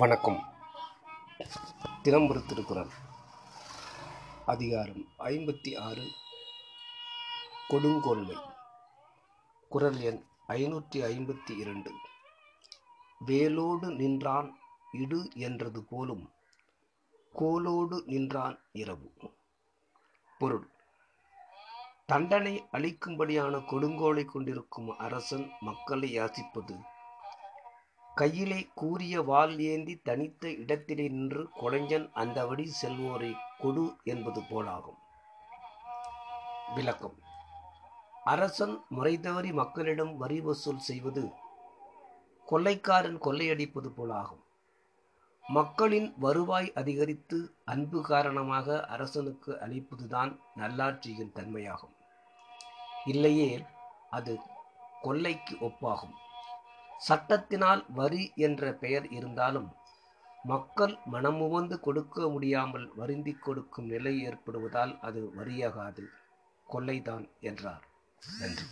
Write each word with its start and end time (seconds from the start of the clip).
வணக்கம். 0.00 0.38
தினம்பரு 2.02 2.46
திருக்குறள் 2.46 2.90
அதிகாரம் 4.46 5.08
ஐம்பத்தி 5.18 5.70
ஆறு 5.78 6.04
கொடுங்கோன்மை 7.68 8.36
குரல் 9.68 10.00
எண் 10.00 10.20
ஐநூற்றி 10.48 11.00
ஐம்பத்தி 11.10 11.58
இரண்டு 11.58 11.92
வேலோடு 13.18 13.90
நின்றான் 13.90 14.58
இடு 14.92 15.30
என்றது 15.34 15.82
போலும் 15.84 16.30
கோலோடு 17.32 18.02
நின்றான் 18.06 18.58
இரவு. 18.72 19.10
பொருள். 20.38 20.68
தண்டனை 22.06 22.64
அளிக்கும்படியான 22.72 23.64
கொடுங்கோலை 23.72 24.24
கொண்டிருக்கும் 24.24 24.98
அரசன் 24.98 25.50
மக்களை 25.60 26.18
யாசிப்பது 26.18 26.76
கையிலே 28.20 28.60
கூரிய 28.74 29.22
வாள் 29.22 29.58
ஏந்தி 29.58 29.94
தனித்த 29.96 30.50
இடத்திலே 30.52 31.08
நின்று 31.08 31.42
கொலைஞன் 31.60 32.06
அந்த 32.12 32.46
வழி 32.46 32.64
செல்வோரை 32.82 33.32
கொடு 33.58 33.84
என்பது 34.04 34.40
போலாகும். 34.40 34.98
விளக்கம். 36.74 37.18
அரசன் 38.24 38.74
முறை 38.88 39.20
தவறி 39.20 39.52
மக்களிடம் 39.52 40.16
வரி 40.16 40.40
வசூல் 40.40 40.78
செய்வது 40.78 41.32
கொள்ளைக்காரன் 42.46 43.18
கொள்ளையடிப்பது 43.18 43.90
போலாகும். 43.98 44.44
மக்களின் 45.48 46.14
வருவாய் 46.18 46.72
அதிகரித்து 46.72 47.38
அன்பு 47.64 48.02
காரணமாக 48.02 48.86
அரசனுக்கு 48.86 49.52
அளிப்பதுதான் 49.60 50.38
நல்லாட்சியின் 50.54 51.34
தன்மையாகும். 51.34 51.94
இல்லையே 53.04 53.64
அது 54.10 54.40
கொள்ளைக்கு 55.02 55.54
ஒப்பாகும். 55.60 56.16
சட்டத்தினால் 56.98 57.84
வரி 57.94 58.32
என்ற 58.34 58.72
பெயர் 58.72 59.08
இருந்தாலும் 59.08 59.72
மக்கள் 60.44 60.94
மனமுவந்து 61.12 61.80
கொடுக்க 61.80 62.28
முடியாமல் 62.28 62.92
வருந்தி 62.96 63.32
கொடுக்கும் 63.32 63.86
நிலை 63.86 64.22
ஏற்படுவதால் 64.22 64.98
அது 65.00 65.30
வரியாகாது. 65.36 66.04
கொள்ளைதான் 66.66 67.28
என்றார். 67.40 67.84
நன்றி. 68.38 68.64